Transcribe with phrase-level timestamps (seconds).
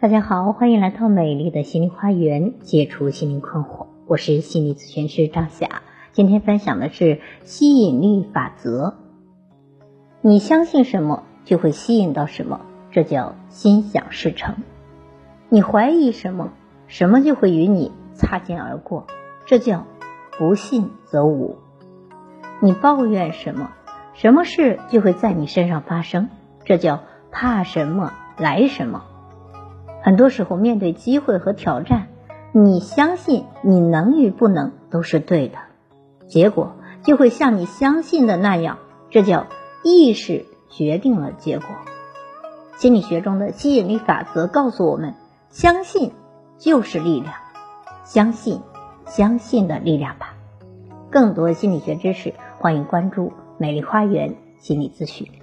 [0.00, 3.88] 大家好，欢迎来到美丽的心灵花园，解除心灵困惑。
[4.06, 8.96] 我是心理咨询师张霞，今天分享的是吸引力法则。
[10.22, 14.54] 你相信什么，就会吸引到什么，这叫心想事成。
[15.50, 16.54] 你怀疑什么，
[16.86, 19.06] 什么就会与你擦肩而过，
[19.44, 19.84] 这叫
[20.38, 21.58] 不信则无。
[22.60, 23.72] 你抱怨什么，
[24.14, 26.30] 什么事就会在你身上发生，
[26.64, 29.04] 这叫怕什么来什么。
[30.02, 32.08] 很多时候，面对机会和挑战，
[32.52, 35.58] 你相信你能与不能都是对的，
[36.26, 38.78] 结果就会像你相信的那样。
[39.10, 39.46] 这叫
[39.82, 41.66] 意识决定了结果。
[42.76, 45.14] 心理学中的吸引力法则告诉我们：
[45.50, 46.12] 相信
[46.58, 47.34] 就是力量，
[48.04, 48.60] 相信
[49.06, 50.34] 相信的力量吧。
[51.10, 55.39] 更多心理学知识，欢迎关注美丽花园心理咨询。